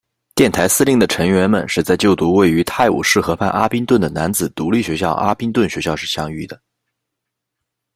[0.33, 6.59] 电台司令的成员们是在就读位于泰晤士河畔阿宾顿的男子独立学校阿宾顿学校时相遇的。